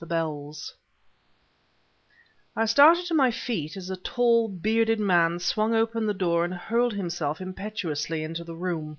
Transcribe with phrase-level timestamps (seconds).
[0.00, 0.74] THE BELLS
[2.56, 6.52] I started to my feet as a tall, bearded man swung open the door and
[6.52, 8.98] hurled himself impetuously into the room.